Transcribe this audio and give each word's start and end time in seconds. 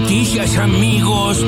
noticias, 0.00 0.56
amigos. 0.56 1.44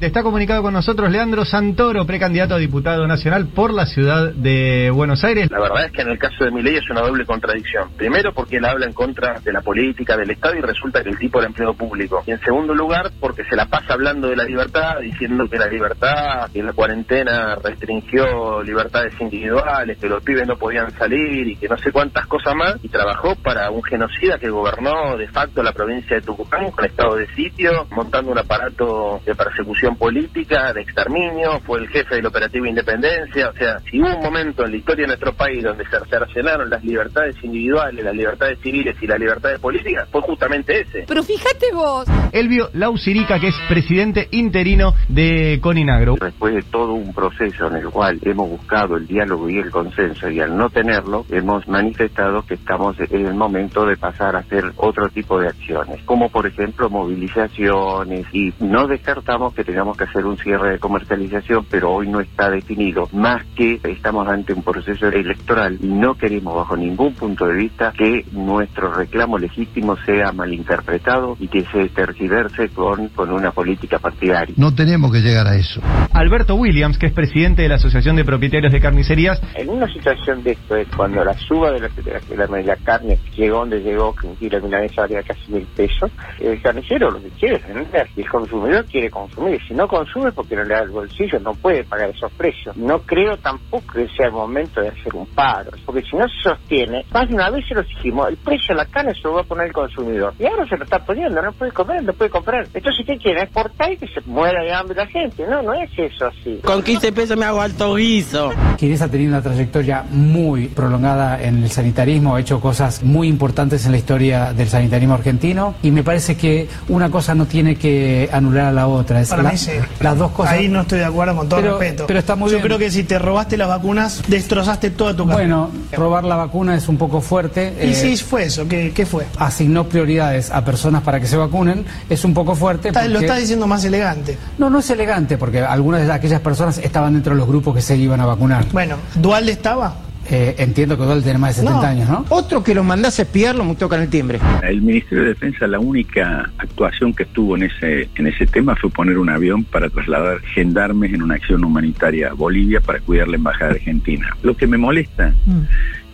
Está 0.00 0.22
comunicado 0.22 0.62
con 0.62 0.72
nosotros 0.72 1.10
Leandro 1.10 1.44
Santoro, 1.44 2.06
precandidato 2.06 2.54
a 2.54 2.58
diputado 2.58 3.06
nacional 3.06 3.48
por 3.48 3.74
la 3.74 3.84
ciudad 3.84 4.32
de 4.32 4.90
Buenos 4.90 5.24
Aires. 5.24 5.50
La 5.50 5.60
verdad 5.60 5.84
es 5.84 5.92
que 5.92 6.00
en 6.00 6.08
el 6.08 6.18
caso 6.18 6.42
de 6.42 6.50
mi 6.50 6.62
ley 6.62 6.76
es 6.76 6.88
una 6.88 7.02
doble 7.02 7.26
contradicción. 7.26 7.90
Primero, 7.98 8.32
porque 8.32 8.56
él 8.56 8.64
habla 8.64 8.86
en 8.86 8.94
contra 8.94 9.40
de 9.40 9.52
la 9.52 9.60
política, 9.60 10.16
del 10.16 10.30
Estado 10.30 10.54
y 10.54 10.62
resulta 10.62 11.02
que 11.02 11.10
el 11.10 11.18
tipo 11.18 11.38
de 11.38 11.48
empleo 11.48 11.74
público. 11.74 12.22
Y 12.26 12.30
en 12.30 12.40
segundo 12.40 12.74
lugar, 12.74 13.10
porque 13.20 13.44
se 13.44 13.54
la 13.54 13.66
pasa 13.66 13.92
hablando 13.92 14.28
de 14.28 14.36
la 14.36 14.44
libertad, 14.44 15.00
diciendo 15.02 15.46
que 15.50 15.58
la 15.58 15.66
libertad, 15.66 16.50
que 16.50 16.62
la 16.62 16.72
cuarentena 16.72 17.56
restringió 17.56 18.62
libertades 18.62 19.12
individuales, 19.20 19.98
que 19.98 20.08
los 20.08 20.22
pibes 20.22 20.48
no 20.48 20.56
podían 20.56 20.90
salir 20.92 21.46
y 21.46 21.56
que 21.56 21.68
no 21.68 21.76
sé 21.76 21.92
cuántas 21.92 22.26
cosas 22.26 22.54
más. 22.54 22.76
Y 22.82 22.88
trabajó 22.88 23.34
para 23.34 23.70
un 23.70 23.82
genocida 23.82 24.38
que 24.38 24.48
gobernó 24.48 25.18
de 25.18 25.28
facto 25.28 25.62
la 25.62 25.72
provincia 25.72 26.16
de 26.16 26.22
Tucumán 26.22 26.70
con 26.70 26.86
estado 26.86 27.16
de 27.16 27.26
sitio, 27.34 27.86
montando 27.90 28.32
un 28.32 28.38
aparato 28.38 29.20
de 29.26 29.34
persecución 29.34 29.89
política, 29.96 30.72
de 30.72 30.82
exterminio, 30.82 31.60
fue 31.60 31.80
el 31.80 31.88
jefe 31.88 32.16
del 32.16 32.26
operativo 32.26 32.66
Independencia, 32.66 33.48
o 33.48 33.52
sea, 33.54 33.78
si 33.90 34.00
hubo 34.00 34.16
un 34.16 34.22
momento 34.22 34.64
en 34.64 34.72
la 34.72 34.76
historia 34.76 35.02
de 35.02 35.08
nuestro 35.08 35.32
país 35.32 35.62
donde 35.62 35.84
se 35.84 35.98
cercenaron 36.08 36.70
las 36.70 36.84
libertades 36.84 37.36
individuales, 37.42 38.04
las 38.04 38.14
libertades 38.14 38.58
civiles 38.60 38.96
y 39.00 39.06
las 39.06 39.18
libertades 39.18 39.58
políticas, 39.60 40.08
fue 40.10 40.20
justamente 40.22 40.80
ese. 40.80 41.04
Pero 41.06 41.22
fíjate 41.22 41.72
vos. 41.72 42.06
Elvio 42.32 42.70
Lausirica, 42.74 43.38
que 43.40 43.48
es 43.48 43.56
presidente 43.68 44.28
interino 44.30 44.94
de 45.08 45.58
Coninagro. 45.62 46.16
Después 46.20 46.54
de 46.54 46.62
todo 46.62 46.94
un 46.94 47.12
proceso 47.12 47.66
en 47.68 47.76
el 47.76 47.88
cual 47.90 48.18
hemos 48.22 48.48
buscado 48.48 48.96
el 48.96 49.06
diálogo 49.06 49.48
y 49.48 49.58
el 49.58 49.70
consenso 49.70 50.28
y 50.28 50.40
al 50.40 50.56
no 50.56 50.68
tenerlo, 50.70 51.24
hemos 51.30 51.66
manifestado 51.68 52.42
que 52.42 52.54
estamos 52.54 52.96
en 52.98 53.26
el 53.26 53.34
momento 53.34 53.84
de 53.84 53.96
pasar 53.96 54.36
a 54.36 54.40
hacer 54.40 54.64
otro 54.76 55.08
tipo 55.08 55.38
de 55.38 55.48
acciones, 55.48 56.02
como 56.04 56.28
por 56.28 56.46
ejemplo 56.46 56.88
movilizaciones 56.88 58.26
y 58.32 58.52
no 58.60 58.86
descartamos 58.86 59.54
que 59.54 59.64
tengamos 59.64 59.79
tengamos 59.80 59.96
que 59.96 60.04
hacer 60.04 60.26
un 60.26 60.36
cierre 60.36 60.72
de 60.72 60.78
comercialización, 60.78 61.64
pero 61.70 61.90
hoy 61.90 62.06
no 62.06 62.20
está 62.20 62.50
definido, 62.50 63.08
más 63.12 63.42
que 63.56 63.80
estamos 63.84 64.28
ante 64.28 64.52
un 64.52 64.62
proceso 64.62 65.08
electoral 65.08 65.78
y 65.80 65.86
no 65.86 66.16
queremos 66.16 66.54
bajo 66.54 66.76
ningún 66.76 67.14
punto 67.14 67.46
de 67.46 67.54
vista 67.54 67.90
que 67.96 68.26
nuestro 68.32 68.92
reclamo 68.92 69.38
legítimo 69.38 69.96
sea 70.04 70.32
malinterpretado 70.32 71.34
y 71.40 71.48
que 71.48 71.64
se 71.72 71.88
tergiverse 71.88 72.68
con, 72.68 73.08
con 73.08 73.32
una 73.32 73.52
política 73.52 73.98
partidaria. 73.98 74.54
No 74.58 74.74
tenemos 74.74 75.10
que 75.12 75.20
llegar 75.20 75.46
a 75.46 75.56
eso. 75.56 75.80
Alberto 76.12 76.56
Williams, 76.56 76.98
que 76.98 77.06
es 77.06 77.14
presidente 77.14 77.62
de 77.62 77.70
la 77.70 77.76
Asociación 77.76 78.16
de 78.16 78.26
Propietarios 78.26 78.74
de 78.74 78.80
Carnicerías. 78.82 79.40
En 79.54 79.70
una 79.70 79.90
situación 79.90 80.42
de 80.42 80.52
esto 80.52 80.76
es 80.76 80.88
cuando 80.94 81.24
la 81.24 81.32
suba 81.32 81.70
de 81.70 81.80
la, 81.80 81.88
de 81.88 82.64
la, 82.64 82.76
carne 82.76 83.18
llegó 83.34 83.60
donde 83.60 83.80
llegó, 83.80 84.14
que 84.14 84.26
un 84.26 84.36
kilo 84.36 84.58
de 84.58 84.66
milanesa 84.66 85.02
valía 85.02 85.22
casi 85.22 85.50
mil 85.50 85.66
pesos, 85.74 86.10
el 86.38 86.60
carnicero 86.60 87.10
lo 87.10 87.22
que 87.22 87.30
quiere 87.30 87.56
es 87.56 87.74
vender 87.74 88.06
y 88.14 88.20
el 88.20 88.28
consumidor 88.28 88.84
quiere 88.84 89.08
consumir 89.08 89.58
si 89.70 89.76
no 89.76 89.86
consume 89.86 90.32
porque 90.32 90.56
no 90.56 90.64
le 90.64 90.74
da 90.74 90.80
el 90.80 90.90
bolsillo, 90.90 91.38
no 91.38 91.54
puede 91.54 91.84
pagar 91.84 92.10
esos 92.10 92.32
precios. 92.32 92.76
No 92.76 92.98
creo 93.02 93.36
tampoco 93.36 93.92
que 93.92 94.08
sea 94.16 94.26
el 94.26 94.32
momento 94.32 94.80
de 94.80 94.88
hacer 94.88 95.14
un 95.14 95.26
paro, 95.26 95.70
porque 95.86 96.02
si 96.02 96.16
no 96.16 96.26
se 96.26 96.50
sostiene, 96.50 97.04
más 97.12 97.28
de 97.28 97.36
una 97.36 97.50
vez 97.50 97.64
se 97.68 97.76
lo 97.76 97.82
dijimos, 97.84 98.28
el 98.30 98.36
precio 98.38 98.74
de 98.74 98.74
la 98.74 98.86
carne 98.86 99.14
se 99.14 99.20
lo 99.22 99.34
va 99.34 99.42
a 99.42 99.44
poner 99.44 99.68
el 99.68 99.72
consumidor. 99.72 100.34
Y 100.40 100.46
ahora 100.46 100.66
se 100.68 100.76
lo 100.76 100.82
está 100.82 100.98
poniendo, 100.98 101.40
no 101.40 101.52
puede 101.52 101.70
comer, 101.70 102.02
no 102.02 102.12
puede 102.12 102.30
comprar. 102.30 102.66
Entonces, 102.74 103.06
¿qué 103.06 103.16
quiere? 103.16 103.42
Exportar 103.42 103.92
y 103.92 103.96
que 103.96 104.08
se 104.08 104.20
muera 104.22 104.60
de 104.60 104.72
hambre 104.72 104.96
la 104.96 105.06
gente. 105.06 105.46
No, 105.46 105.62
no 105.62 105.72
es 105.74 105.88
eso 105.96 106.26
así. 106.26 106.58
Con 106.64 106.82
15 106.82 107.12
pesos 107.12 107.36
me 107.36 107.44
hago 107.44 107.60
alto 107.60 107.94
guiso. 107.94 108.50
Quienes 108.76 109.00
ha 109.02 109.08
tenido 109.08 109.30
una 109.30 109.42
trayectoria 109.42 110.04
muy 110.10 110.66
prolongada 110.66 111.40
en 111.40 111.62
el 111.62 111.70
sanitarismo, 111.70 112.34
ha 112.34 112.40
hecho 112.40 112.60
cosas 112.60 113.04
muy 113.04 113.28
importantes 113.28 113.86
en 113.86 113.92
la 113.92 113.98
historia 113.98 114.52
del 114.52 114.66
sanitarismo 114.66 115.14
argentino 115.14 115.76
y 115.80 115.92
me 115.92 116.02
parece 116.02 116.36
que 116.36 116.66
una 116.88 117.08
cosa 117.08 117.36
no 117.36 117.46
tiene 117.46 117.76
que 117.76 118.28
anular 118.32 118.66
a 118.66 118.72
la 118.72 118.88
otra. 118.88 119.20
Es 119.20 119.30
la, 119.30 119.59
las 120.00 120.18
dos 120.18 120.32
cosas. 120.32 120.54
Ahí 120.54 120.68
no 120.68 120.82
estoy 120.82 121.00
de 121.00 121.04
acuerdo 121.04 121.36
con 121.36 121.48
todo 121.48 121.60
respeto. 121.60 122.06
Pero 122.06 122.18
está 122.18 122.36
muy 122.36 122.50
Yo 122.50 122.60
creo 122.60 122.78
que 122.78 122.90
si 122.90 123.04
te 123.04 123.18
robaste 123.18 123.56
las 123.56 123.68
vacunas, 123.68 124.22
destrozaste 124.28 124.90
toda 124.90 125.14
tu 125.14 125.26
carrera. 125.26 125.56
Bueno, 125.56 125.70
robar 125.92 126.24
la 126.24 126.36
vacuna 126.36 126.74
es 126.74 126.88
un 126.88 126.96
poco 126.96 127.20
fuerte. 127.20 127.74
¿Y 127.82 127.94
si 127.94 128.16
fue 128.16 128.44
eso? 128.44 128.66
¿Qué, 128.68 128.92
¿Qué, 128.92 129.06
fue? 129.06 129.26
Asignó 129.38 129.84
prioridades 129.84 130.50
a 130.50 130.64
personas 130.64 131.02
para 131.02 131.20
que 131.20 131.26
se 131.26 131.36
vacunen. 131.36 131.84
Es 132.08 132.24
un 132.24 132.34
poco 132.34 132.54
fuerte. 132.54 132.92
Lo 133.08 133.20
estás 133.20 133.40
diciendo 133.40 133.66
más 133.66 133.84
elegante. 133.84 134.38
No, 134.58 134.70
no 134.70 134.78
es 134.78 134.90
elegante, 134.90 135.38
porque 135.38 135.60
algunas 135.60 136.06
de 136.06 136.12
aquellas 136.12 136.40
personas 136.40 136.78
estaban 136.78 137.14
dentro 137.14 137.32
de 137.34 137.38
los 137.38 137.48
grupos 137.48 137.74
que 137.74 137.82
se 137.82 137.96
iban 137.96 138.20
a 138.20 138.26
vacunar. 138.26 138.66
Bueno, 138.72 138.96
¿Dualde 139.14 139.52
estaba? 139.52 139.94
Eh, 140.32 140.54
entiendo 140.58 140.96
que 140.96 141.02
Dual 141.02 141.24
tiene 141.24 141.38
más 141.38 141.56
de 141.56 141.62
70 141.62 141.88
años, 141.88 142.08
¿no? 142.08 142.24
Otro 142.28 142.62
que 142.62 142.72
lo 142.72 142.84
mandase 142.84 143.22
a 143.22 143.24
espiar 143.24 143.56
lo 143.56 143.74
tocan 143.74 144.02
el 144.02 144.08
timbre. 144.08 144.38
El 144.62 144.80
Ministerio 144.80 145.24
de 145.24 145.30
Defensa, 145.30 145.66
la 145.66 145.80
única 145.80 146.50
actuación 146.56 147.12
que 147.12 147.24
estuvo 147.24 147.56
en 147.56 147.64
ese, 147.64 148.08
en 148.14 148.28
ese 148.28 148.46
tema 148.46 148.76
fue 148.76 148.90
poner 148.90 149.18
un 149.18 149.28
avión 149.28 149.64
para 149.64 149.90
trasladar 149.90 150.40
gendarmes 150.54 151.12
en 151.12 151.22
una 151.22 151.34
acción 151.34 151.64
humanitaria 151.64 152.30
a 152.30 152.34
Bolivia 152.34 152.80
para 152.80 153.00
cuidar 153.00 153.26
la 153.26 153.36
embajada 153.36 153.72
argentina. 153.72 154.36
Lo 154.42 154.56
que 154.56 154.68
me 154.68 154.78
molesta 154.78 155.34
mm. 155.46 155.62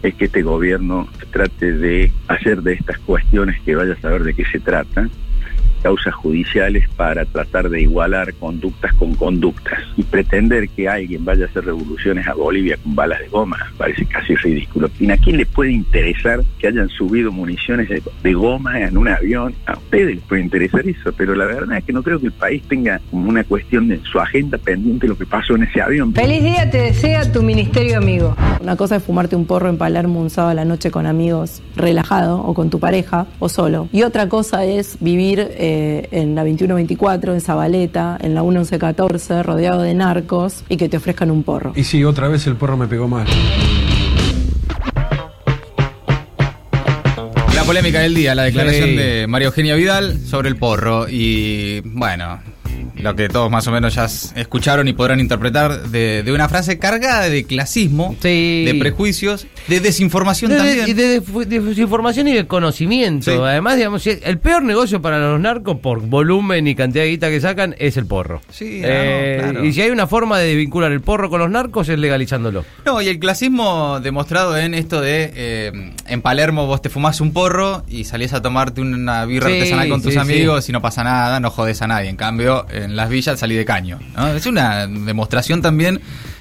es 0.03 0.15
que 0.15 0.25
este 0.25 0.43
gobierno 0.43 1.09
trate 1.31 1.73
de 1.73 2.11
hacer 2.29 2.63
de 2.63 2.73
estas 2.73 2.99
cuestiones 3.01 3.61
que 3.63 3.75
vaya 3.75 3.93
a 3.93 4.01
saber 4.01 4.25
de 4.25 4.33
qué 4.33 4.45
se 4.47 4.61
trata 4.61 5.11
causas 5.87 6.15
judiciales 6.17 6.83
para 6.97 7.25
tratar 7.25 7.71
de 7.71 7.83
igualar 7.83 8.35
conductas 8.35 8.93
con 8.95 9.15
conductas 9.15 9.79
y 9.97 10.03
pretender 10.03 10.69
que 10.71 10.89
alguien 10.89 11.25
vaya 11.25 11.45
a 11.45 11.49
hacer 11.49 11.65
revoluciones 11.65 12.27
a 12.27 12.35
Bolivia 12.35 12.77
con 12.83 12.97
balas 12.97 13.21
de 13.21 13.29
goma 13.29 13.57
parece 13.79 14.05
casi 14.07 14.35
ridículo. 14.35 14.91
¿Y 14.99 15.09
a 15.13 15.17
quién 15.17 15.37
le 15.37 15.47
puede 15.47 15.71
interesar 15.71 16.41
que 16.59 16.67
hayan 16.67 16.89
subido 16.89 17.31
municiones 17.31 17.89
de, 17.89 18.35
goma 18.35 18.81
en 18.81 18.99
un 18.99 19.07
avión? 19.07 19.55
A 19.67 19.75
ustedes 19.75 20.17
les 20.17 20.25
puede 20.25 20.43
interesar 20.43 20.89
eso, 20.89 21.13
pero 21.17 21.37
la 21.37 21.45
verdad 21.45 21.79
es 21.79 21.85
que 21.85 21.93
no 21.93 22.03
creo 22.03 22.19
que 22.19 22.27
el 22.27 22.33
país 22.33 22.65
tenga 22.69 23.01
como 23.09 23.29
una 23.29 23.45
cuestión 23.45 23.87
de 23.87 24.01
su 24.11 24.19
agenda 24.19 24.59
pendiente 24.59 25.07
lo 25.07 25.17
que 25.17 25.25
pasó 25.25 25.55
en 25.55 25.63
ese 25.63 25.81
avión. 25.81 26.13
Feliz 26.15 26.43
día 26.43 26.69
te 26.69 26.79
desea 26.79 27.31
tu 27.31 27.45
ministerio 27.45 27.99
amigo. 27.99 28.35
Una 28.61 28.75
cosa 28.75 28.97
es 28.97 29.05
fumarte 29.05 29.37
un 29.37 29.47
porro 29.47 29.69
en 29.69 29.79
Palermo 29.79 30.21
un 30.21 30.31
sábado 30.31 30.51
a 30.51 30.55
la 30.55 30.65
noche 30.65 30.91
con 30.91 31.07
amigos 31.07 31.63
relajado 31.77 32.41
o 32.41 32.55
con 32.55 32.71
tu 32.71 32.81
pareja 32.81 33.29
o 33.39 33.49
solo. 33.49 33.89
Y 33.93 34.03
otra 34.03 34.29
cosa 34.29 34.65
es 34.65 34.97
vivir... 34.99 35.49
Eh, 35.53 35.76
eh, 35.77 36.09
en 36.11 36.35
la 36.35 36.43
2124, 36.43 37.35
en 37.35 37.41
Zabaleta, 37.43 38.17
en 38.21 38.35
la 38.35 38.43
1114, 38.43 39.43
rodeado 39.43 39.83
de 39.83 39.93
narcos 39.93 40.65
y 40.71 40.79
que 40.79 40.89
te 40.89 40.97
ofrezcan 40.97 41.31
un 41.31 41.43
porro. 41.43 41.73
Y 41.77 41.85
sí, 41.85 42.03
otra 42.03 42.29
vez 42.29 42.47
el 42.47 42.57
porro 42.57 42.79
me 42.79 42.87
pegó 42.87 43.09
mal. 43.09 43.27
La 47.55 47.65
polémica 47.65 48.01
del 48.01 48.15
día, 48.15 48.35
la 48.35 48.45
declaración 48.45 48.97
de 48.97 49.27
María 49.29 49.49
Eugenia 49.49 49.75
Vidal 49.75 50.19
sobre 50.19 50.49
el 50.49 50.57
porro. 50.57 51.09
Y 51.11 51.81
bueno, 51.85 52.41
lo 53.07 53.15
que 53.15 53.29
todos 53.29 53.51
más 53.51 53.67
o 53.69 53.71
menos 53.71 53.95
ya 53.95 54.05
escucharon 54.05 54.89
y 54.89 54.93
podrán 54.93 55.21
interpretar 55.21 55.89
de, 55.89 56.25
una 56.33 56.49
frase 56.49 56.79
cargada 56.79 57.29
de 57.29 57.45
clasismo, 57.45 58.17
de 58.21 58.77
prejuicios, 58.81 59.47
de 59.69 59.81
desinformación 59.81 60.57
también. 60.57 60.89
Y 60.89 60.93
de, 60.93 61.21
desinformación 61.21 62.29
y 62.29 62.35
de 62.35 62.47
conocimiento. 62.47 63.45
Además, 63.45 63.77
digamos, 63.77 64.07
el 64.07 64.39
peor 64.39 64.65
negocio 64.65 65.01
para 65.01 65.19
los 65.19 65.41
narcos 65.41 65.79
por 65.79 66.01
volumen 66.01 66.67
y 66.67 66.75
cantidad 66.75 67.05
de 67.05 67.11
guita 67.11 67.31
que 67.31 67.41
sacan 67.41 67.77
es 67.79 67.97
el 67.97 68.07
porro. 68.07 68.41
Sí, 68.51 68.81
eh, 68.83 69.61
Y 69.63 69.73
si 69.73 69.83
hay 69.83 69.91
una 69.91 70.09
forma 70.09 70.39
de 70.39 70.57
vincular 70.57 70.91
el 70.91 71.01
porro 71.01 71.31
con 71.31 71.39
los 71.39 71.51
narcos 71.51 71.89
es 71.89 71.99
legalizándolo. 71.99 72.65
No, 72.85 73.01
y 73.01 73.09
el 73.09 73.21
clasismo 73.21 74.01
demostrado 74.01 74.57
en 74.57 74.75
esto 74.75 75.01
de 75.01 75.33
eh, 75.35 75.93
en 76.09 76.23
Palermo 76.23 76.67
vos 76.67 76.83
te 76.83 76.89
fumás 76.89 77.21
un 77.21 77.33
porro 77.33 77.85
y 77.89 78.05
salís 78.05 78.33
a 78.33 78.43
tomarte 78.43 78.81
una 78.81 79.25
birra 79.27 79.47
artesanal 79.47 79.89
con 79.89 80.03
tus 80.03 80.17
amigos 80.17 80.69
y 80.69 80.73
no 80.73 80.83
pasa 80.83 81.05
nada, 81.05 81.39
no 81.39 81.51
jodes 81.51 81.81
a 81.83 81.87
nadie. 81.87 82.11
En 82.11 82.17
cambio, 82.17 82.67
en 82.71 82.96
las 82.97 83.09
villas 83.09 83.39
salí 83.39 83.55
de 83.55 83.65
caño. 83.65 83.99
Es 84.35 84.47
una 84.47 84.87
demostración 84.87 85.63
también 85.63 86.01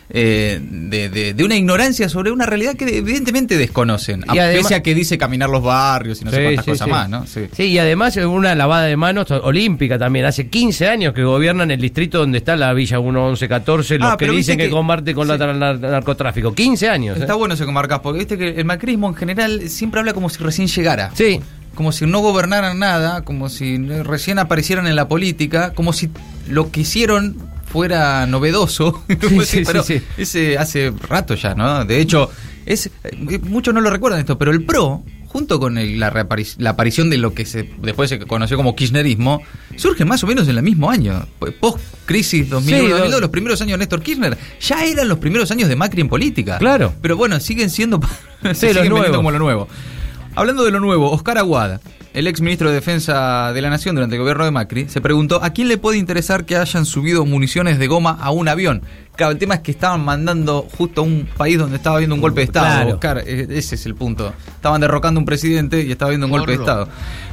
eh, 0.09 0.59
de, 0.61 1.43
una 1.43 1.55
ignorancia 1.55 2.09
sobre 2.09 2.31
una 2.31 2.45
realidad 2.45 2.75
que 2.75 2.97
evidentemente 2.97 3.57
desconocen, 3.57 4.23
a 4.27 4.33
pese 4.33 4.75
a 4.75 4.83
que 4.83 4.93
dice 4.93 5.17
caminar 5.17 5.49
los 5.49 5.63
barrios 5.63 6.21
y 6.21 6.25
no 6.25 6.31
sé 6.31 6.43
cuántas 6.43 6.65
cosas 6.65 6.87
más, 6.87 7.09
¿no? 7.09 7.25
Sí. 7.25 7.63
y 7.63 7.79
además 7.79 8.15
es 8.15 8.25
una 8.25 8.53
lavada 8.53 8.85
de 8.85 8.95
manos 8.97 9.31
olímpica 9.31 9.97
también. 9.97 10.25
Hace 10.25 10.47
15 10.47 10.87
años 10.87 11.13
que 11.13 11.23
gobiernan 11.23 11.71
el 11.71 11.81
distrito 11.81 12.19
donde 12.19 12.37
está 12.37 12.55
la 12.55 12.71
Villa 12.73 12.99
1114, 12.99 13.97
los 13.97 14.11
ah, 14.11 14.17
que 14.17 14.29
dicen 14.29 14.57
que, 14.57 14.69
combate 14.69 15.15
con 15.15 15.29
el 15.29 15.59
narcotráfico. 15.59 16.53
15 16.53 16.89
años. 16.89 17.17
Está 17.17 17.33
¿eh? 17.33 17.35
bueno 17.35 17.55
eso 17.55 17.65
que 17.65 17.71
marcas, 17.71 17.99
porque 17.99 18.19
viste 18.19 18.37
que 18.37 18.49
el 18.49 18.65
macrismo 18.65 19.07
en 19.07 19.15
general 19.15 19.69
siempre 19.69 19.99
habla 19.99 20.13
como 20.13 20.29
si 20.29 20.41
recién 20.43 20.67
llegara. 20.67 21.11
Sí 21.15 21.41
como 21.75 21.91
si 21.91 22.05
no 22.05 22.19
gobernaran 22.19 22.79
nada, 22.79 23.23
como 23.23 23.49
si 23.49 23.77
recién 23.77 24.39
aparecieron 24.39 24.87
en 24.87 24.95
la 24.95 25.07
política, 25.07 25.73
como 25.73 25.93
si 25.93 26.09
lo 26.49 26.71
que 26.71 26.81
hicieron 26.81 27.37
fuera 27.65 28.25
novedoso. 28.25 29.03
pero 29.07 29.83
ese 30.17 30.57
hace 30.57 30.91
rato 31.09 31.35
ya, 31.35 31.53
¿no? 31.53 31.85
De 31.85 31.99
hecho, 31.99 32.29
es 32.65 32.89
eh, 33.03 33.39
muchos 33.43 33.73
no 33.73 33.81
lo 33.81 33.89
recuerdan 33.89 34.19
esto, 34.21 34.37
pero 34.37 34.51
el 34.51 34.63
PRO, 34.63 35.03
junto 35.27 35.59
con 35.59 35.75
la, 35.99 36.07
aparición 36.65 37.09
de 37.09 37.17
lo 37.17 37.33
que 37.33 37.45
se 37.45 37.69
después 37.81 38.09
se 38.09 38.19
conoció 38.19 38.55
como 38.55 38.75
kirchnerismo, 38.75 39.41
surge 39.75 40.05
más 40.05 40.23
o 40.23 40.27
menos 40.27 40.47
en 40.47 40.57
el 40.57 40.63
mismo 40.63 40.89
año. 40.89 41.27
Post-crisis 41.59 42.49
2001-2002, 42.49 43.19
los 43.19 43.29
primeros 43.29 43.61
años 43.61 43.73
de 43.73 43.77
Néstor 43.79 44.01
Kirchner, 44.01 44.37
ya 44.61 44.85
eran 44.85 45.09
los 45.09 45.17
primeros 45.17 45.51
años 45.51 45.67
de 45.67 45.75
Macri 45.75 46.01
en 46.01 46.07
política. 46.07 46.57
Claro. 46.57 46.93
Pero 47.01 47.17
bueno, 47.17 47.39
siguen 47.41 47.69
siendo... 47.69 47.99
siguen 48.53 48.89
como 49.11 49.31
lo 49.31 49.39
nuevo. 49.39 49.67
Hablando 50.37 50.65
de 50.65 50.71
lo 50.71 50.81
nuevo, 50.81 51.11
Oscar 51.11 51.37
Aguada, 51.37 51.79
el 52.13 52.27
ex 52.27 52.41
ministro 52.41 52.67
de 52.67 52.75
Defensa 52.75 53.53
de 53.53 53.61
la 53.61 53.69
Nación 53.69 53.95
durante 53.95 54.17
el 54.17 54.21
gobierno 54.21 54.43
de 54.43 54.51
Macri, 54.51 54.89
se 54.89 54.99
preguntó 54.99 55.41
a 55.41 55.51
quién 55.51 55.69
le 55.69 55.77
puede 55.77 55.97
interesar 55.97 56.43
que 56.43 56.57
hayan 56.57 56.85
subido 56.85 57.25
municiones 57.25 57.79
de 57.79 57.87
goma 57.87 58.17
a 58.19 58.31
un 58.31 58.49
avión. 58.49 58.81
Claro, 59.15 59.31
el 59.31 59.37
tema 59.37 59.55
es 59.55 59.61
que 59.61 59.71
estaban 59.71 60.03
mandando 60.03 60.67
justo 60.77 61.01
a 61.01 61.03
un 61.05 61.25
país 61.37 61.57
donde 61.57 61.77
estaba 61.77 61.95
habiendo 61.95 62.15
un 62.15 62.21
golpe 62.21 62.41
de 62.41 62.45
Estado. 62.47 62.95
Oscar, 62.95 63.23
e-, 63.25 63.47
ese 63.57 63.75
es 63.75 63.85
el 63.85 63.95
punto. 63.95 64.33
Estaban 64.47 64.81
derrocando 64.81 65.21
un 65.21 65.25
presidente 65.25 65.81
y 65.83 65.91
estaba 65.91 66.09
habiendo 66.09 66.27
un 66.27 66.31
golpe 66.31 66.51
de 66.51 66.57
Estado. 66.57 66.89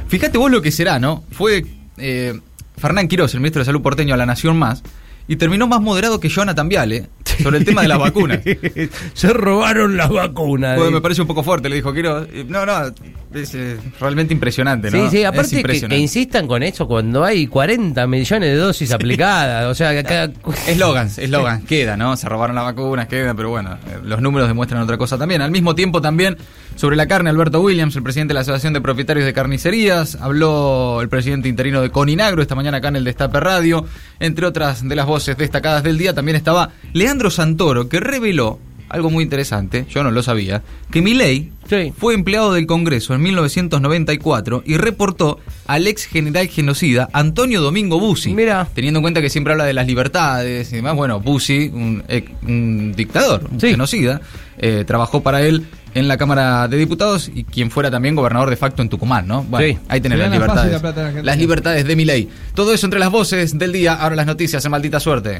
Fíjate 0.07 0.37
vos 0.37 0.49
lo 0.49 0.61
que 0.61 0.71
será, 0.71 0.97
¿no? 0.97 1.25
Fue 1.29 1.65
eh, 1.97 2.39
Fernán 2.77 3.09
Quirós, 3.09 3.33
el 3.33 3.41
ministro 3.41 3.59
de 3.59 3.65
Salud 3.65 3.81
porteño 3.81 4.13
a 4.13 4.17
la 4.17 4.25
Nación 4.25 4.57
Más, 4.57 4.81
y 5.27 5.35
terminó 5.35 5.67
más 5.67 5.81
moderado 5.81 6.21
que 6.21 6.29
Jonathan 6.29 6.69
Viale 6.69 7.09
sobre 7.43 7.57
el 7.59 7.65
tema 7.65 7.81
de 7.81 7.87
las 7.87 7.99
vacunas. 7.99 8.39
Se 9.13 9.33
robaron 9.33 9.97
las 9.97 10.09
vacunas. 10.09 10.79
me 10.79 11.01
parece 11.01 11.21
un 11.21 11.27
poco 11.27 11.43
fuerte, 11.43 11.69
le 11.69 11.75
dijo 11.75 11.93
Quiero. 11.93 12.27
No, 12.47 12.65
no, 12.65 12.93
es 13.33 13.55
eh, 13.55 13.77
realmente 13.99 14.33
impresionante, 14.33 14.91
¿no? 14.91 15.09
Sí, 15.09 15.17
sí, 15.17 15.23
aparte 15.23 15.63
que, 15.63 15.97
insistan 15.97 16.47
con 16.47 16.63
eso 16.63 16.87
cuando 16.87 17.23
hay 17.23 17.47
40 17.47 18.05
millones 18.07 18.49
de 18.49 18.55
dosis 18.55 18.91
aplicadas. 18.91 19.65
O 19.65 19.75
sea, 19.75 19.89
acá. 19.89 20.31
Eslogans, 20.67 21.17
eslogan, 21.17 21.63
queda, 21.63 21.97
¿no? 21.97 22.15
Se 22.17 22.29
robaron 22.29 22.55
las 22.55 22.65
vacunas, 22.65 23.07
queda, 23.07 23.33
pero 23.33 23.49
bueno, 23.49 23.77
eh, 23.87 23.99
los 24.03 24.21
números 24.21 24.47
demuestran 24.47 24.81
otra 24.81 24.97
cosa 24.97 25.17
también. 25.17 25.41
Al 25.41 25.51
mismo 25.51 25.75
tiempo, 25.75 26.01
también 26.01 26.37
sobre 26.75 26.95
la 26.95 27.07
carne, 27.07 27.29
Alberto 27.29 27.61
Williams, 27.61 27.95
el 27.95 28.03
presidente 28.03 28.31
de 28.31 28.35
la 28.35 28.41
Asociación 28.41 28.73
de 28.73 28.81
Propietarios 28.81 29.25
de 29.25 29.33
Carnicerías, 29.33 30.15
habló 30.19 31.01
el 31.01 31.09
presidente 31.09 31.47
interino 31.47 31.81
de 31.81 31.89
Coninagro 31.89 32.41
esta 32.41 32.55
mañana 32.55 32.77
acá 32.77 32.87
en 32.87 32.95
el 32.97 33.03
Destape 33.03 33.39
Radio. 33.39 33.85
Entre 34.19 34.45
otras 34.45 34.87
de 34.87 34.95
las 34.95 35.05
voces 35.05 35.37
destacadas 35.37 35.83
del 35.83 35.97
día, 35.97 36.13
también 36.13 36.35
estaba 36.35 36.71
Leandro 36.93 37.12
Santoro, 37.29 37.89
que 37.89 37.99
reveló 37.99 38.59
algo 38.89 39.09
muy 39.09 39.23
interesante, 39.23 39.85
yo 39.89 40.03
no 40.03 40.11
lo 40.11 40.21
sabía, 40.21 40.61
que 40.91 41.01
Milei 41.01 41.51
fue 41.97 42.13
empleado 42.13 42.53
del 42.53 42.67
Congreso 42.67 43.15
en 43.15 43.21
1994 43.21 44.63
y 44.65 44.77
reportó 44.77 45.39
al 45.65 45.87
ex 45.87 46.05
general 46.05 46.47
genocida 46.47 47.09
Antonio 47.11 47.61
Domingo 47.61 47.99
Bussi. 47.99 48.33
Mira. 48.35 48.67
Teniendo 48.73 48.99
en 48.99 49.01
cuenta 49.01 49.21
que 49.21 49.29
siempre 49.31 49.53
habla 49.53 49.65
de 49.65 49.73
las 49.73 49.87
libertades 49.87 50.71
y 50.71 50.75
demás, 50.75 50.95
bueno, 50.95 51.19
Bussi, 51.19 51.71
un, 51.73 52.93
dictador, 52.95 53.49
un 53.51 53.59
genocida, 53.59 54.21
eh, 54.59 54.83
trabajó 54.85 55.23
para 55.23 55.41
él 55.41 55.65
en 55.95 56.07
la 56.07 56.17
Cámara 56.17 56.67
de 56.67 56.77
Diputados 56.77 57.31
y 57.33 57.43
quien 57.45 57.71
fuera 57.71 57.89
también 57.89 58.15
gobernador 58.15 58.49
de 58.49 58.57
facto 58.57 58.81
en 58.81 58.89
Tucumán, 58.89 59.27
¿no? 59.27 59.43
Bueno, 59.43 59.79
ahí 59.87 60.01
tenés 60.01 60.19
las 60.19 60.31
libertades. 60.31 61.23
las 61.23 61.37
libertades 61.37 61.85
de 61.85 61.95
Milei. 61.95 62.29
Todo 62.53 62.73
eso 62.73 62.85
entre 62.85 62.99
las 62.99 63.09
voces 63.09 63.57
del 63.57 63.71
día, 63.71 63.93
ahora 63.93 64.15
las 64.15 64.27
noticias 64.27 64.63
en 64.65 64.71
maldita 64.71 64.99
suerte. 64.99 65.39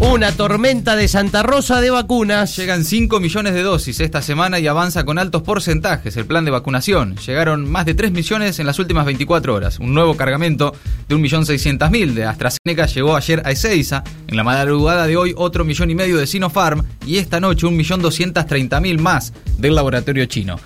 Una 0.00 0.30
tormenta 0.30 0.94
de 0.94 1.08
Santa 1.08 1.42
Rosa 1.42 1.80
de 1.80 1.90
vacunas. 1.90 2.56
Llegan 2.56 2.84
5 2.84 3.18
millones 3.18 3.52
de 3.52 3.62
dosis 3.62 3.98
esta 3.98 4.22
semana 4.22 4.60
y 4.60 4.68
avanza 4.68 5.04
con 5.04 5.18
altos 5.18 5.42
porcentajes 5.42 6.16
el 6.16 6.24
plan 6.24 6.44
de 6.44 6.52
vacunación. 6.52 7.16
Llegaron 7.16 7.68
más 7.68 7.84
de 7.84 7.94
3 7.94 8.12
millones 8.12 8.60
en 8.60 8.66
las 8.66 8.78
últimas 8.78 9.06
24 9.06 9.52
horas. 9.52 9.80
Un 9.80 9.94
nuevo 9.94 10.16
cargamento 10.16 10.72
de 11.08 11.16
1.600.000 11.16 12.14
de 12.14 12.24
AstraZeneca 12.26 12.86
llegó 12.86 13.16
ayer 13.16 13.42
a 13.44 13.50
Ezeiza. 13.50 14.04
En 14.28 14.36
la 14.36 14.44
madrugada 14.44 15.08
de 15.08 15.16
hoy 15.16 15.34
otro 15.36 15.64
millón 15.64 15.90
y 15.90 15.96
medio 15.96 16.16
de 16.16 16.28
Sinopharm 16.28 16.84
y 17.04 17.18
esta 17.18 17.40
noche 17.40 17.66
1.230.000 17.66 19.00
más 19.00 19.32
del 19.58 19.74
laboratorio 19.74 20.26
chino. 20.26 20.60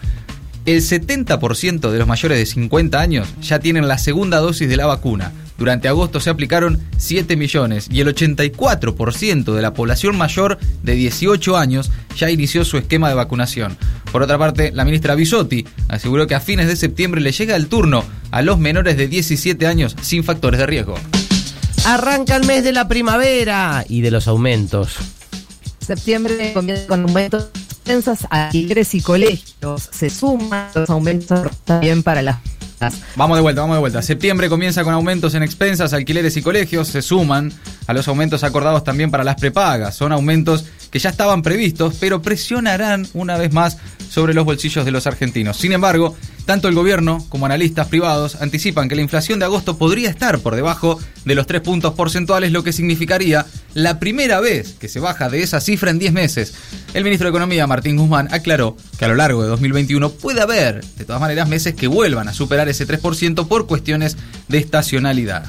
El 0.67 0.82
70% 0.82 1.90
de 1.90 1.99
los 1.99 2.06
mayores 2.06 2.37
de 2.37 2.44
50 2.44 3.00
años 3.00 3.29
ya 3.40 3.61
tienen 3.61 3.88
la 3.88 3.96
segunda 3.96 4.40
dosis 4.40 4.69
de 4.69 4.76
la 4.76 4.87
vacuna. 4.87 5.32
Durante 5.62 5.87
agosto 5.87 6.19
se 6.19 6.29
aplicaron 6.29 6.81
7 6.97 7.37
millones 7.37 7.87
y 7.88 8.00
el 8.00 8.09
84% 8.09 9.55
de 9.55 9.62
la 9.62 9.73
población 9.73 10.19
mayor 10.19 10.59
de 10.82 10.94
18 10.97 11.56
años 11.56 11.93
ya 12.17 12.29
inició 12.31 12.64
su 12.64 12.79
esquema 12.79 13.09
de 13.09 13.14
vacunación. 13.14 13.79
Por 14.11 14.23
otra 14.23 14.38
parte, 14.38 14.73
la 14.73 14.85
ministra 14.85 15.14
Bisotti 15.14 15.64
aseguró 15.87 16.26
que 16.26 16.35
a 16.35 16.41
fines 16.41 16.67
de 16.67 16.75
septiembre 16.75 17.20
le 17.20 17.31
llega 17.31 17.55
el 17.55 17.69
turno 17.69 18.03
a 18.32 18.43
los 18.43 18.59
menores 18.59 18.97
de 18.97 19.06
17 19.06 19.64
años 19.69 19.94
sin 20.03 20.25
factores 20.25 20.59
de 20.59 20.67
riesgo. 20.67 20.97
Arranca 21.85 22.35
el 22.35 22.44
mes 22.44 22.65
de 22.65 22.73
la 22.73 22.88
primavera 22.88 23.85
y 23.88 24.00
de 24.00 24.11
los 24.11 24.26
aumentos. 24.26 24.97
Septiembre 25.79 26.50
comienza 26.55 26.88
con 26.88 27.03
aumentos 27.03 27.50
a 28.31 28.50
y 28.53 29.00
colegios. 29.00 29.88
Se 29.93 30.11
suman 30.11 30.70
los 30.75 30.91
aumentos 30.91 31.49
también 31.65 32.03
para 32.03 32.23
las 32.23 32.38
Vamos 33.17 33.37
de 33.37 33.43
vuelta, 33.43 33.61
vamos 33.61 33.76
de 33.76 33.81
vuelta. 33.81 34.02
Septiembre 34.02 34.49
comienza 34.49 34.82
con 34.84 34.94
aumentos 34.94 35.34
en 35.34 35.43
expensas, 35.43 35.93
alquileres 35.93 36.37
y 36.37 36.43
colegios. 36.43 36.88
Se 36.88 37.02
suman 37.02 37.52
a 37.87 37.93
los 37.93 38.08
aumentos 38.08 38.44
acordados 38.44 38.84
también 38.84 39.11
para 39.11 39.25
las 39.25 39.37
prepagas. 39.37 39.94
Son 39.94 40.12
aumentos 40.12 40.64
que 40.93 40.99
ya 40.99 41.11
estaban 41.11 41.43
previstos, 41.43 41.97
pero 41.99 42.23
presionarán 42.23 43.09
una 43.15 43.39
vez 43.39 43.53
más 43.53 43.79
sobre 44.09 44.35
los 44.35 44.44
bolsillos 44.44 44.85
de 44.85 44.91
los 44.91 45.06
argentinos. 45.06 45.56
Sin 45.56 45.73
embargo, 45.73 46.15
tanto 46.44 46.69
el 46.69 46.75
gobierno 46.75 47.25
como 47.31 47.47
analistas 47.47 47.89
privados 47.89 48.37
anticipan 48.43 48.89
que 48.89 48.94
la 48.94 49.00
inflación 49.00 49.39
de 49.39 49.47
agosto 49.47 49.79
podría 49.79 50.11
estar 50.11 50.39
por 50.41 50.55
debajo 50.55 51.00
de 51.25 51.35
los 51.35 51.47
3 51.47 51.62
puntos 51.62 51.94
porcentuales, 51.94 52.53
lo 52.53 52.62
que 52.62 52.75
significaría 52.75 53.47
la 53.73 53.99
primera 53.99 54.41
vez 54.41 54.75
que 54.79 54.89
se 54.89 55.00
baja 55.00 55.31
de 55.31 55.43
esa 55.43 55.62
cifra 55.62 55.91
en 55.91 55.99
10 55.99 56.12
meses. 56.12 56.55
El 56.93 57.05
ministro 57.05 57.27
de 57.27 57.31
Economía, 57.31 57.67
Martín 57.67 57.97
Guzmán, 57.97 58.29
aclaró 58.31 58.77
que 58.99 59.06
a 59.06 59.09
lo 59.09 59.15
largo 59.15 59.43
de 59.43 59.49
2021 59.49 60.11
puede 60.11 60.43
haber, 60.43 60.85
de 60.85 61.05
todas 61.06 61.23
maneras, 61.23 61.49
meses 61.49 61.75
que 61.75 61.87
vuelvan 61.87 62.29
a 62.29 62.35
superar 62.35 62.69
ese 62.69 62.87
3% 62.87 63.49
por 63.49 63.67
cuestiones 63.67 64.19
de 64.49 64.59
estacionalidad. 64.59 65.47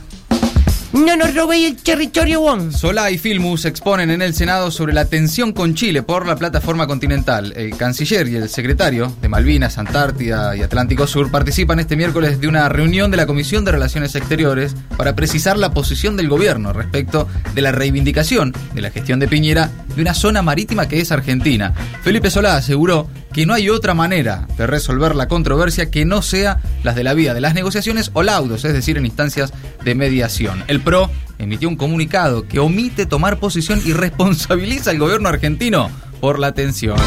No 0.94 1.18
nos 1.18 1.34
robéis 1.34 1.72
el 1.72 1.78
territorio, 1.78 2.42
Juan. 2.42 2.72
Solá 2.72 3.10
y 3.10 3.18
Filmus 3.18 3.66
exponen 3.66 4.12
en 4.12 4.22
el 4.22 4.36
Senado 4.36 4.69
sobre 4.69 4.94
la 4.94 5.06
tensión 5.06 5.51
con 5.51 5.74
Chile 5.74 6.04
por 6.04 6.28
la 6.28 6.36
plataforma 6.36 6.86
continental. 6.86 7.51
El 7.56 7.75
canciller 7.75 8.28
y 8.28 8.36
el 8.36 8.48
secretario 8.48 9.12
de 9.19 9.28
Malvinas, 9.28 9.80
Antártida 9.80 10.56
y 10.56 10.62
Atlántico 10.62 11.07
Sur 11.07 11.31
participan 11.31 11.80
este 11.80 11.95
miércoles 11.95 12.40
de 12.40 12.48
una 12.48 12.69
reunión 12.69 13.10
de 13.10 13.18
la 13.18 13.25
Comisión 13.25 13.66
de 13.66 13.72
Relaciones 13.72 14.13
Exteriores 14.13 14.75
para 14.95 15.16
precisar 15.16 15.57
la 15.57 15.72
posición 15.72 16.16
del 16.16 16.30
gobierno 16.30 16.74
respecto 16.74 17.28
de 17.56 17.62
la 17.63 17.72
reivindicación 17.72 18.54
de 18.75 18.81
la 18.81 18.92
gestión 18.92 19.19
de 19.19 19.28
Piñera 19.28 19.72
de 19.95 20.01
una 20.04 20.13
zona 20.13 20.44
marítima 20.44 20.88
que 20.88 21.00
es 21.00 21.12
Argentina. 21.12 21.74
Felipe 22.04 22.30
Solá 22.30 22.56
aseguró 22.56 23.10
que 23.34 23.45
no 23.48 23.54
hay 23.56 23.69
otra 23.69 23.95
manera 23.95 24.48
de 24.57 24.68
resolver 24.68 25.16
la 25.16 25.28
controversia 25.28 25.90
que 25.90 26.06
no 26.06 26.22
sea 26.22 26.62
las 26.84 26.95
de 26.95 27.04
la 27.04 27.16
vía 27.16 27.34
de 27.34 27.42
las 27.42 27.56
negociaciones 27.56 28.12
o 28.13 28.22
laudos, 28.22 28.63
es 28.63 28.74
decir, 28.74 28.98
en 28.98 29.07
instancias 29.07 29.51
de 29.84 29.95
mediación. 29.95 30.63
PRO 30.83 31.09
emitió 31.39 31.69
un 31.69 31.75
comunicado 31.75 32.47
que 32.47 32.59
omite 32.59 33.06
tomar 33.06 33.39
posición 33.39 33.81
y 33.85 33.94
responsabiliza 33.94 34.91
al 34.91 35.00
gobierno 35.00 35.30
argentino 35.30 35.89
por 36.19 36.39
la 36.39 36.53
tensión. 36.53 36.97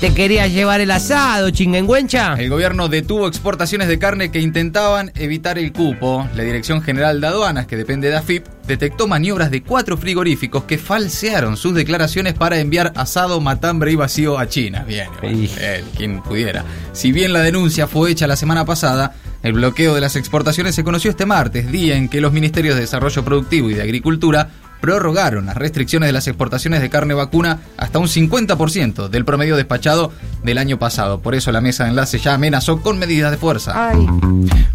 ¿Te 0.00 0.14
querías 0.14 0.50
llevar 0.50 0.80
el 0.80 0.90
asado, 0.92 1.50
chingüengüencha? 1.50 2.32
El 2.38 2.48
gobierno 2.48 2.88
detuvo 2.88 3.28
exportaciones 3.28 3.86
de 3.86 3.98
carne 3.98 4.30
que 4.30 4.40
intentaban 4.40 5.12
evitar 5.14 5.58
el 5.58 5.74
cupo. 5.74 6.26
La 6.34 6.42
Dirección 6.42 6.80
General 6.80 7.20
de 7.20 7.26
Aduanas, 7.26 7.66
que 7.66 7.76
depende 7.76 8.08
de 8.08 8.16
AFIP, 8.16 8.46
detectó 8.66 9.06
maniobras 9.06 9.50
de 9.50 9.62
cuatro 9.62 9.98
frigoríficos 9.98 10.64
que 10.64 10.78
falsearon 10.78 11.58
sus 11.58 11.74
declaraciones 11.74 12.32
para 12.32 12.58
enviar 12.60 12.94
asado, 12.96 13.42
matambre 13.42 13.92
y 13.92 13.96
vacío 13.96 14.38
a 14.38 14.48
China. 14.48 14.84
Bien, 14.88 15.10
bien 15.20 15.84
quien 15.94 16.22
pudiera. 16.22 16.64
Si 16.92 17.12
bien 17.12 17.34
la 17.34 17.40
denuncia 17.40 17.86
fue 17.86 18.10
hecha 18.10 18.26
la 18.26 18.36
semana 18.36 18.64
pasada, 18.64 19.14
el 19.42 19.52
bloqueo 19.54 19.94
de 19.94 20.00
las 20.00 20.16
exportaciones 20.16 20.74
se 20.74 20.84
conoció 20.84 21.10
este 21.10 21.26
martes, 21.26 21.70
día 21.70 21.96
en 21.96 22.08
que 22.08 22.20
los 22.20 22.32
ministerios 22.32 22.74
de 22.74 22.82
Desarrollo 22.82 23.24
Productivo 23.24 23.70
y 23.70 23.74
de 23.74 23.82
Agricultura 23.82 24.50
prorrogaron 24.80 25.46
las 25.46 25.56
restricciones 25.56 26.08
de 26.08 26.12
las 26.12 26.26
exportaciones 26.26 26.80
de 26.80 26.90
carne 26.90 27.14
vacuna 27.14 27.60
hasta 27.76 27.98
un 27.98 28.06
50% 28.06 29.08
del 29.08 29.24
promedio 29.24 29.56
despachado 29.56 30.12
del 30.42 30.58
año 30.58 30.78
pasado. 30.78 31.20
Por 31.20 31.34
eso 31.34 31.52
la 31.52 31.60
mesa 31.60 31.84
de 31.84 31.90
enlace 31.90 32.18
ya 32.18 32.34
amenazó 32.34 32.80
con 32.80 32.98
medidas 32.98 33.30
de 33.30 33.36
fuerza. 33.36 33.90
Ay. 33.90 34.06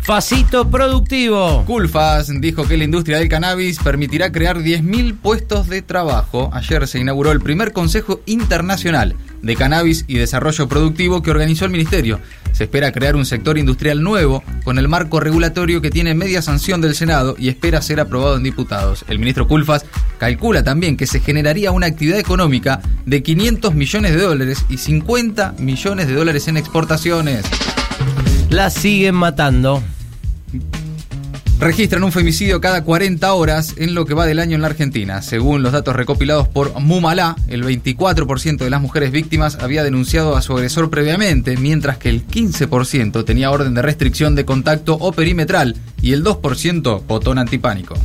Facito 0.02 0.70
productivo. 0.70 1.64
Culfas 1.66 2.30
dijo 2.40 2.68
que 2.68 2.78
la 2.78 2.84
industria 2.84 3.18
del 3.18 3.30
cannabis 3.30 3.80
permitirá 3.80 4.32
crear 4.32 4.60
10.000 4.60 5.18
puestos 5.20 5.68
de 5.68 5.82
trabajo. 5.82 6.50
Ayer 6.54 6.88
se 6.88 7.00
inauguró 7.00 7.32
el 7.32 7.42
primer 7.42 7.72
Consejo 7.74 8.22
Internacional 8.26 9.16
de 9.46 9.56
Cannabis 9.56 10.06
y 10.08 10.16
Desarrollo 10.16 10.68
Productivo 10.68 11.22
que 11.22 11.30
organizó 11.30 11.66
el 11.66 11.72
Ministerio. 11.72 12.20
Se 12.52 12.64
espera 12.64 12.92
crear 12.92 13.16
un 13.16 13.26
sector 13.26 13.60
industrial 13.60 14.02
nuevo 14.02 14.44
con 14.64 14.80
el 14.80 14.88
marco 14.88 15.20
regulatorio 15.20 15.82
que 15.82 15.92
tiene 15.92 16.16
media 16.16 16.42
sanción 16.42 16.82
del 16.82 16.96
Senado 16.96 17.36
y 17.38 17.50
espera 17.50 17.82
ser 17.84 18.00
aprobado 18.00 18.38
en 18.38 18.44
diputados. 18.44 19.06
El 19.08 19.20
ministro 19.20 19.48
Culfas 19.48 19.86
calcula 20.18 20.64
también 20.64 20.98
que 20.98 21.06
se 21.06 21.20
generaría 21.20 21.72
una 21.72 21.86
actividad 21.86 22.18
económica 22.18 22.82
de 23.06 23.22
500 23.22 23.76
millones 23.76 24.16
de 24.16 24.22
dólares 24.22 24.66
y 24.68 24.78
50 24.78 25.56
millones 25.60 26.08
de 26.08 26.16
dólares 26.16 26.48
en 26.48 26.58
exportaciones. 26.58 27.46
La 28.50 28.72
siguen 28.72 29.14
matando 29.14 29.84
registran 31.60 32.04
un 32.04 32.12
femicidio 32.12 32.60
cada 32.62 32.84
40 32.84 33.34
horas 33.34 33.76
en 33.78 33.96
lo 33.96 34.06
que 34.06 34.14
va 34.14 34.26
del 34.26 34.40
año 34.40 34.56
en 34.56 34.62
la 34.62 34.68
Argentina. 34.68 35.22
Según 35.22 35.64
los 35.64 35.72
datos 35.72 35.96
recopilados 35.96 36.48
por 36.48 36.80
Mumalá, 36.80 37.36
el 37.48 37.64
24% 37.64 38.58
de 38.58 38.70
las 38.70 38.82
mujeres 38.82 39.12
víctimas 39.12 39.58
había 39.60 39.84
denunciado 39.84 40.36
a 40.36 40.42
su 40.42 40.54
agresor 40.54 40.90
previamente, 40.90 41.58
mientras 41.58 41.98
que 41.98 42.10
el 42.10 42.26
15% 42.28 43.24
tenía 43.26 43.52
orden 43.52 43.74
de 43.74 43.82
restricción 43.82 44.36
de 44.36 44.46
contacto 44.46 44.96
o 44.96 45.12
perimetral 45.12 45.76
y 46.02 46.14
el 46.14 46.24
2% 46.24 47.06
botón 47.08 47.40
antipánico. 47.40 47.96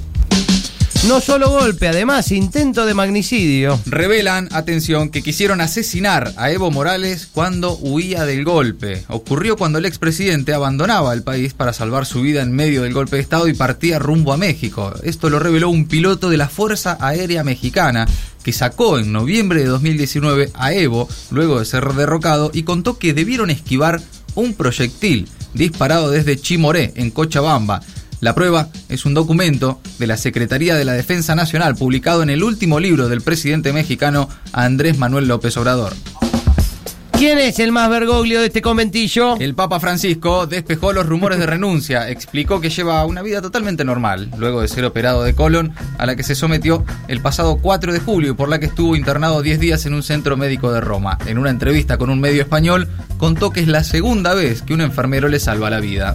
No 1.09 1.23
solo 1.23 1.49
golpe, 1.49 1.89
además 1.89 2.31
intento 2.31 2.85
de 2.85 2.93
magnicidio. 2.93 3.81
Revelan, 3.87 4.51
atención, 4.53 5.09
que 5.09 5.23
quisieron 5.23 5.63
asesinar 5.63 6.35
a 6.37 6.51
Evo 6.51 6.71
Morales 6.71 7.27
cuando 7.33 7.79
huía 7.79 8.27
del 8.27 8.45
golpe. 8.45 9.03
Ocurrió 9.09 9.57
cuando 9.57 9.79
el 9.79 9.87
expresidente 9.87 10.53
abandonaba 10.53 11.15
el 11.15 11.23
país 11.23 11.55
para 11.55 11.73
salvar 11.73 12.05
su 12.05 12.21
vida 12.21 12.43
en 12.43 12.53
medio 12.53 12.83
del 12.83 12.93
golpe 12.93 13.17
de 13.17 13.23
Estado 13.23 13.49
y 13.49 13.55
partía 13.55 13.99
rumbo 13.99 14.35
a 14.35 14.37
México. 14.37 14.93
Esto 15.03 15.31
lo 15.31 15.39
reveló 15.39 15.71
un 15.71 15.89
piloto 15.89 16.29
de 16.29 16.37
la 16.37 16.51
Fuerza 16.51 16.99
Aérea 17.01 17.45
Mexicana 17.45 18.07
que 18.45 18.53
sacó 18.53 18.99
en 18.99 19.11
noviembre 19.11 19.61
de 19.61 19.69
2019 19.69 20.51
a 20.53 20.75
Evo 20.75 21.09
luego 21.31 21.61
de 21.61 21.65
ser 21.65 21.85
derrocado 21.95 22.51
y 22.53 22.65
contó 22.65 22.99
que 22.99 23.15
debieron 23.15 23.49
esquivar 23.49 24.03
un 24.35 24.53
proyectil 24.53 25.29
disparado 25.55 26.11
desde 26.11 26.37
Chimoré, 26.37 26.93
en 26.97 27.11
Cochabamba. 27.11 27.81
La 28.21 28.35
prueba 28.35 28.69
es 28.91 29.07
un 29.07 29.15
documento 29.15 29.81
de 29.99 30.07
la 30.07 30.19
Secretaría 30.19 30.75
de 30.75 30.85
la 30.85 30.93
Defensa 30.93 31.35
Nacional 31.35 31.75
publicado 31.75 32.23
en 32.23 32.29
el 32.29 32.43
último 32.43 32.79
libro 32.79 33.09
del 33.09 33.23
presidente 33.23 33.73
mexicano 33.73 34.29
Andrés 34.53 34.99
Manuel 34.99 35.27
López 35.27 35.57
Obrador. 35.57 35.95
¿Quién 37.13 37.39
es 37.39 37.59
el 37.59 37.73
más 37.73 37.89
vergoglio 37.89 38.41
de 38.41 38.47
este 38.47 38.61
conventillo? 38.61 39.37
El 39.39 39.55
Papa 39.55 39.81
Francisco 39.81 40.47
despejó 40.47 40.93
los 40.93 41.07
rumores 41.07 41.39
de 41.39 41.47
renuncia, 41.47 42.11
explicó 42.11 42.61
que 42.61 42.71
lleva 42.71 43.05
una 43.07 43.23
vida 43.23 43.41
totalmente 43.41 43.85
normal, 43.85 44.31
luego 44.37 44.61
de 44.61 44.69
ser 44.69 44.85
operado 44.85 45.23
de 45.23 45.35
colon, 45.35 45.73
a 45.99 46.05
la 46.05 46.15
que 46.15 46.23
se 46.23 46.35
sometió 46.35 46.85
el 47.09 47.21
pasado 47.21 47.59
4 47.61 47.93
de 47.93 48.01
julio 48.01 48.33
y 48.33 48.35
por 48.35 48.51
la 48.51 48.59
que 48.59 48.67
estuvo 48.67 48.97
internado 48.97 49.41
10 49.41 49.61
días 49.61 49.87
en 49.87 49.95
un 49.95 50.03
centro 50.03 50.37
médico 50.37 50.73
de 50.73 50.81
Roma. 50.83 51.19
En 51.27 51.39
una 51.39 51.51
entrevista 51.51 51.97
con 51.97 52.11
un 52.11 52.21
medio 52.21 52.43
español, 52.43 52.89
contó 53.17 53.51
que 53.51 53.61
es 53.61 53.69
la 53.69 53.85
segunda 53.85 54.35
vez 54.35 54.63
que 54.63 54.75
un 54.75 54.83
enfermero 54.83 55.29
le 55.29 55.41
salva 55.41 55.71
la 55.71 55.81
vida. 55.81 56.15